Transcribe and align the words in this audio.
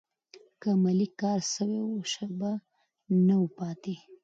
که 0.61 0.67
عملي 0.75 1.07
کار 1.21 1.39
سوی 1.53 1.79
و، 1.85 1.89
شک 2.13 2.31
به 2.39 2.51
نه 3.25 3.35
و 3.41 3.45
پاتې. 3.57 3.95